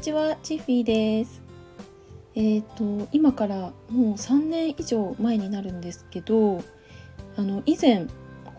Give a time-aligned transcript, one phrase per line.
[0.00, 1.42] ちは、チッフィーです。
[2.34, 6.64] えっ、ー、と今からもう3年以上前になるんですけど、
[7.36, 8.06] あの以前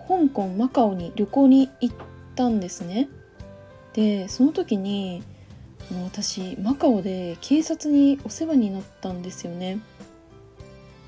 [0.08, 1.96] 香港マカオに旅行に行っ
[2.36, 3.10] たんですね。
[3.94, 5.24] でその時に
[6.04, 9.80] 私マカオで警察にお世話になったんですよね。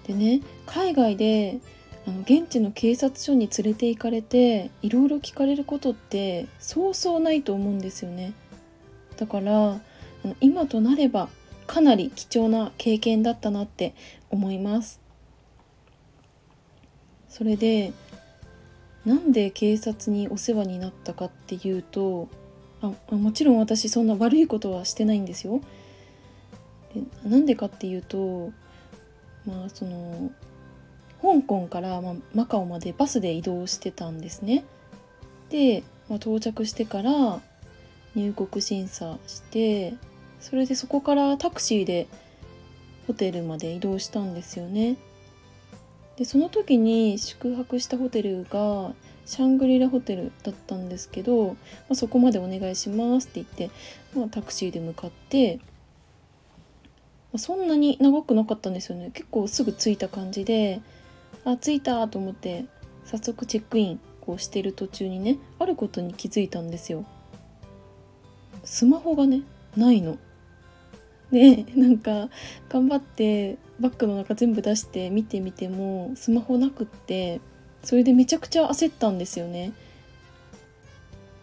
[0.08, 1.60] でね海外で
[2.08, 8.34] あの現地の警察署に連れて行かれていろいろ聞かれることってそうそうないと思うんですよね。
[9.18, 9.80] だから
[10.42, 11.30] 今となれば
[11.68, 13.94] かなり貴重な経験だったなって
[14.30, 15.00] 思います。
[17.30, 17.94] それで
[19.06, 22.30] なんで警察にお世話になったかっていうと
[22.82, 25.62] あもちろん私そんな悪いことはしてないんですよ。
[26.94, 28.52] でなんでかっていうと
[29.46, 30.32] まあその
[31.22, 34.66] 香港から、まマカオまでバスで移動してたんですね。
[35.50, 37.40] で、まあ、到着してから
[38.14, 39.94] 入国審査して
[40.44, 42.06] それでそこからタクシーで
[43.08, 44.98] ホテルまで移動したんですよね。
[46.18, 48.94] でその時に宿泊したホテルが
[49.26, 51.56] シャングリラホテルだったんですけど、ま
[51.92, 53.72] あ、そこまでお願いしますって言って、
[54.14, 55.62] まあ、タクシーで向かって、
[57.32, 59.12] まあ、そんなに長くなかったんですよね。
[59.14, 60.82] 結構すぐ着いた感じで
[61.46, 62.66] あ着いたと思って
[63.06, 67.06] 早速チェックインこうしてる途中にねあることに気づいたんですよ。
[68.66, 69.44] スマホがね
[69.78, 70.18] ないの。
[71.34, 72.30] で なんか
[72.70, 77.42] 頑張ってバッグの中全部出して見てみてもスマホなくって
[77.84, 79.74] それでめちゃくちゃ焦ったんですよね。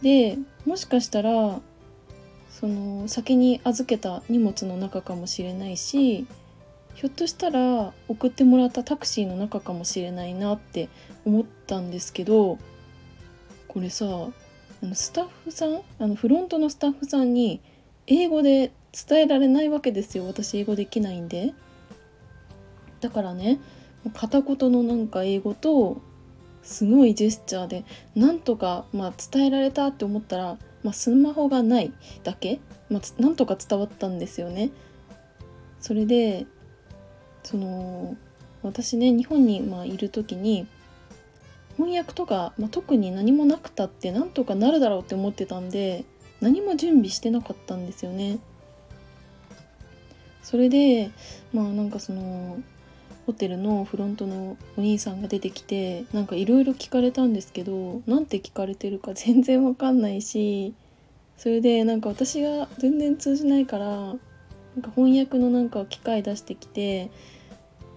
[0.00, 1.60] でもしかしたら
[2.48, 6.26] その先に預けた荷物の中かもしれないし
[6.94, 10.88] ひょっとしたら送ってもらったタクシーの中かもしれないなって
[11.26, 12.58] 思ったんですけど
[13.68, 17.60] これさあのスタッフさんあのフロントのスタッフさんに
[18.06, 20.26] 英語で伝えられないわけですよ。
[20.26, 21.54] 私英語できないんで。
[23.00, 23.60] だからね
[24.14, 26.00] 片言のなんか英語と
[26.62, 27.84] すごいジェスチャーで
[28.14, 31.92] なんとか、まあ、伝えられたって思ったら、まあ、スマホがない
[32.22, 34.70] だけ、まあ、なんとか伝わったんですよね。
[35.80, 36.46] それで
[37.42, 38.16] その
[38.62, 40.66] 私ね日本にまあいる時に
[41.78, 46.04] 翻訳とか、まあ、特に何もなくたってなんとかなるだろうって思ってたんで
[46.42, 48.38] 何も準備してなかったんですよね。
[50.42, 51.10] それで
[51.52, 52.60] まあなんかその
[53.26, 60.74] ホテルのフロントのお兄さんが出てきてなんかいろいろ聞かれたんですけど何て聞かれてるか 全然わかんないし
[61.36, 64.18] それでなんか私が全然通じないからなん
[64.82, 67.10] か翻訳のなんか機械出してきて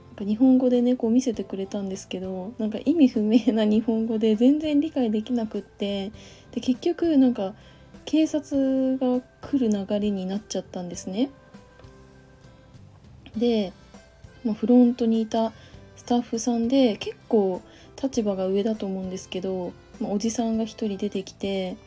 [0.10, 6.12] なんか日本語でねこう見せてくれたんですけどなんか意味不明な日本語で全然理解できなくって
[6.52, 7.56] で結局なんか
[8.06, 11.32] 警察が来る流れになっちゃったんですね。
[13.38, 13.74] で、
[14.44, 15.52] まあ、フロントにいた
[15.96, 17.62] スタッフさんで結構
[18.02, 21.78] 立場が上だと思うんですけど、まあ、おじさんが一人出てきて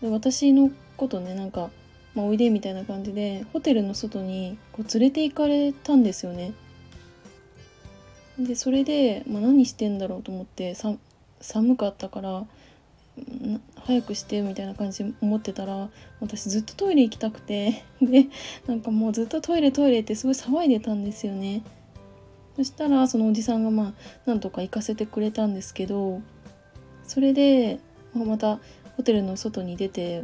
[0.00, 1.70] で私のことねなんか、
[2.14, 6.52] まあ、おいでみたいな感じでホテルの外にこう連れて行かれたんですよね。
[8.38, 10.74] でそれで、まあ、何してんだろうと思って
[11.40, 12.44] 寒かったから
[13.86, 15.88] 早くしてみたいな感じで思ってたら
[16.20, 18.28] 私ずっとトイレ行きたくて で
[18.66, 21.62] なんかもうずっとトイレトイレってすごい騒いでたんですよね。
[22.56, 23.92] そしたらそのおじさんがまあ
[24.26, 26.22] なんとか行かせてくれたんですけど
[27.02, 27.80] それで
[28.14, 28.60] また
[28.96, 30.22] ホテルの外に出て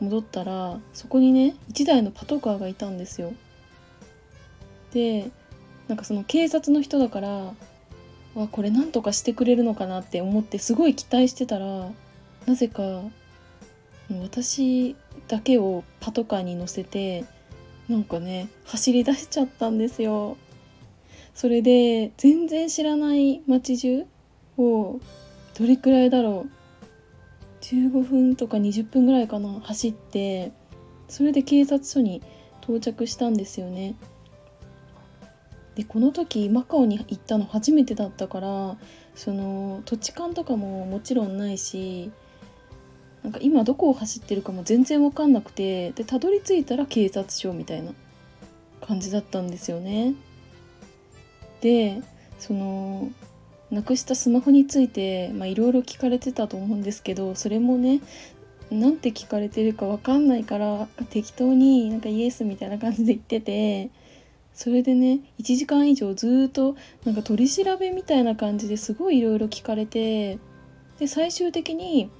[0.00, 3.32] 戻ったらそこにね1台のパトカーがいたんですよ。
[4.92, 5.30] で
[5.86, 7.54] なんかその警察の人だから
[8.34, 11.90] わこれなんとかしてくれるのかなって思ってすごい期待してたら
[12.46, 12.82] なぜか
[14.22, 14.96] 私
[15.28, 17.24] だけをパトカーに乗せて
[17.88, 20.36] なんかね走り出しちゃったんですよ。
[21.34, 24.06] それで全然知らない街中
[24.58, 25.00] を
[25.58, 30.52] どれくらいだろう15分とか20分ぐらいかな走って
[31.08, 32.22] それで警察署に
[32.62, 33.94] 到着したんですよね。
[35.76, 38.76] でこの時マカオに行ったの初めてだったから
[39.14, 42.10] その土地勘とかももちろんないし
[43.22, 47.92] なんか今どこを走ってるかも全然分かんなくてでたどり着いたら警察署みたいな
[48.80, 50.14] 感じだったんですよね。
[51.60, 52.02] で
[52.38, 53.10] その
[53.70, 58.00] なくしたスマホについていろいろ聞かれてたと思うんですけどそれもね
[58.70, 63.90] なんて聞かれてるか分かんないから適当になんかイエスみたいな感じで言ってて
[64.54, 70.38] それでね1時間以上ずっとなんか取り調べみたいな感じですごいいろいろ聞かれて
[70.98, 72.10] で最終的に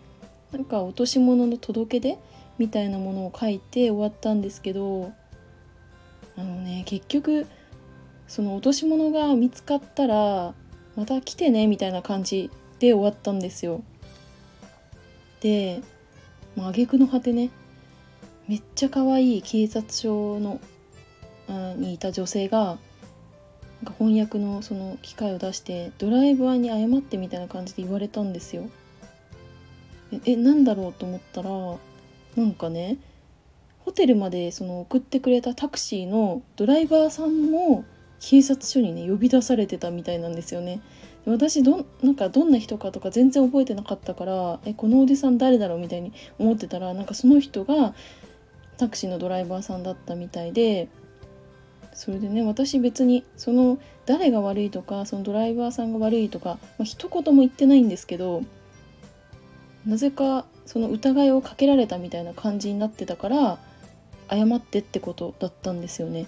[0.53, 2.19] なんか落とし物の届け出
[2.59, 5.13] みたいなものを書いて終わったんですけど
[6.37, 7.47] あのね結局
[8.27, 10.55] その落とし物が見つかったら
[10.97, 13.83] また来てねみたいな感じで終わったんですよ。
[15.41, 15.81] で、
[16.59, 17.51] あ挙句の果てね
[18.47, 20.61] めっちゃ可愛い警察署の
[21.49, 22.79] あにいた女性が
[23.83, 28.69] なんか翻訳のその機械を出してドライバーに謝ってみたいな感じで言われたんですよ。
[30.25, 31.51] えなんだろうと思ったら
[32.37, 32.99] なんかね
[33.85, 37.85] ホテルまでその送ってくれたタクシーのドライバーさんも
[38.21, 40.81] 警察署にね呼び出されてたみたいなんですよね。
[41.27, 47.95] 私どなんかどんな人かとか全然覚えてなかったからえこのおじさん誰だろうみたいに思ってたらなんかその人が
[48.79, 50.89] タクシーのドライバーさんだったみたいで
[51.93, 58.43] それでね私別にその誰が悪いとかそのドライバーさんが悪いとか、まあ、一言も言ってないんですけど
[59.87, 63.59] なぜかその疑いをかけられたみたいな感じになってたから
[64.31, 66.27] 謝ってってことだったんですよね。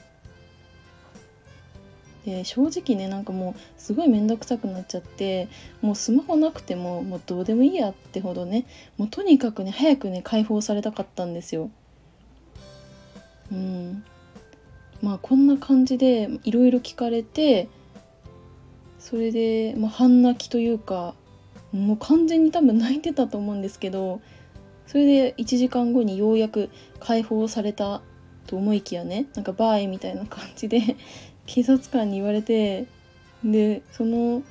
[2.25, 5.49] で正直ねなんかもうすごい面倒くさくなっちゃって
[5.81, 8.65] もうスマホなくてももうどうでもいいやってほどね
[8.97, 11.71] もうとにかくね早くね解放されたかったんですよ。
[13.51, 14.05] うん
[15.03, 17.69] まあこんな感じでいろいろ聞かれて
[19.01, 21.15] それで、まあ、半泣きというか
[21.73, 24.21] もう完全に多分泣いてたと思うんですけど
[24.87, 26.71] それで1時間後にようやく
[27.01, 28.03] 解放された
[28.47, 30.97] と思いきやねなんかバーイみたいな感じで
[31.47, 32.87] 警察官に言われて
[33.45, 34.43] でその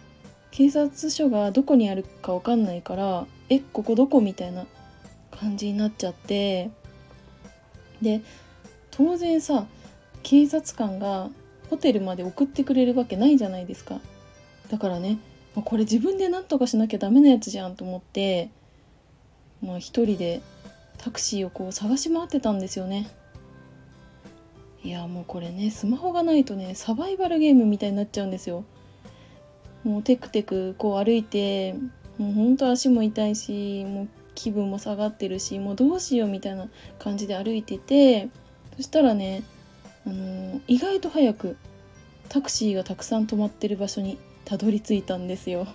[0.50, 4.66] 警察署がどこにあるか分かんないから「えここどこ?」みたいな
[5.30, 6.72] 感じになっちゃって
[8.02, 8.22] で
[8.90, 9.68] 当然さ
[10.24, 11.30] 警察官が
[11.70, 14.00] ホテルまで送ってくれるわけないじゃないですか
[14.70, 15.20] だからね
[15.56, 18.50] これ自分で何とかしなきゃダメなやつじゃんと思って
[19.62, 20.42] まあ一人で
[20.98, 23.10] タクシーをこう探し回ってたんですよね。
[24.84, 28.64] いやもうこれねスマホがないとねサバイバルゲームみたいになっちゃうんですよ。
[29.84, 31.74] もうテクテクこう歩いて
[32.18, 36.68] もうほんと足も痛いしもう気分も下がってるしもうどうしようみたいな
[37.00, 38.30] 感じで歩いてて
[38.78, 39.44] そしたらね、
[40.06, 41.58] あのー、意外と早く
[42.30, 45.68] タクシーがたくさん止まってる場所にたどり着いたんですよ。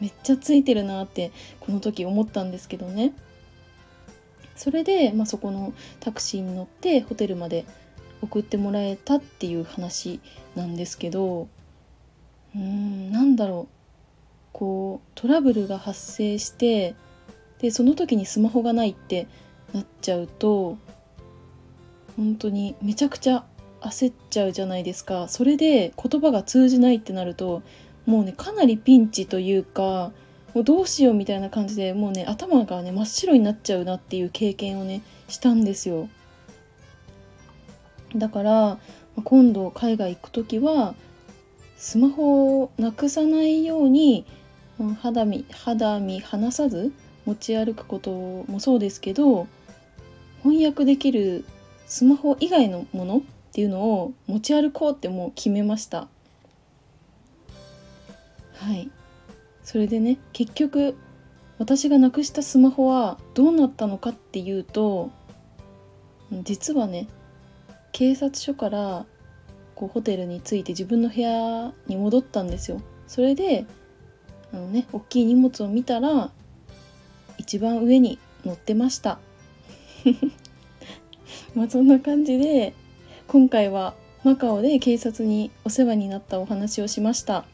[0.00, 3.12] めっちゃついてるなってこの時思ったんですけどね。
[4.56, 7.64] それで、まあ、そこのタクシーに乗ってホテルまで
[8.22, 10.20] 送ってもらえたっていう話
[10.54, 11.48] なんですけど
[12.54, 13.74] うーんなんだろう。
[14.52, 16.94] こうトラブルが発生して
[17.58, 19.26] でその時にスマホがないって
[19.72, 20.78] なっちゃうと
[22.16, 23.44] 本当にめちゃくちゃ
[23.84, 27.62] 焦っちゃうじゃないですかそれで言葉が通じないってなると
[28.06, 30.12] もうねかなりピンチというか
[30.54, 36.08] もうどうしようみたいな感じでもうね頭がね真っ白になっちゃうなっていう経験をねしたんですよ。
[38.14, 38.78] だから
[39.24, 40.94] 今度海外行く時は
[41.76, 44.24] スマホをなくさないように
[45.02, 46.92] 肌身肌身離さず
[47.26, 48.10] 持ち歩くこと
[48.48, 49.48] もそうですけど
[50.42, 51.44] 翻訳できる
[51.86, 53.22] スマホ以外のもの
[53.54, 56.08] っていうのを持ち歩こうってもう決めました。
[58.54, 58.90] はい。
[59.62, 60.96] それでね結局
[61.58, 65.12] 私がなくしたスマホはどうなったのかっていうと
[66.42, 67.06] 実はね
[67.92, 69.06] 警察署から
[69.76, 72.80] こうホテルに着いて自分の部屋に戻ったんですよ。
[73.06, 73.66] それで
[74.52, 76.32] あのね大きい荷物を見たら
[77.38, 79.20] 一番上に乗ってました。
[81.54, 82.74] まあそんな感じで
[83.34, 87.44] 今回はマカオで警察にお世話になったお話をしました、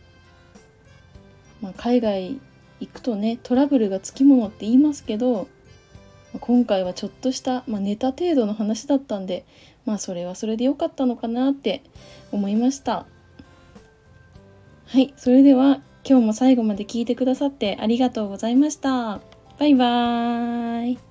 [1.62, 2.38] まあ、海外
[2.80, 5.48] 行くとねトラブルがつきものって言いますけど
[6.38, 9.46] 今回はちょっとした、まあ、ネタ程度の話だったんで
[9.86, 11.82] まあそれはそれで良かったのかなって
[12.30, 13.06] 思いました。
[14.84, 19.22] はいそれでは今日も最後まで聞いてくださってありがとうございました。
[19.58, 21.09] バイバーイ。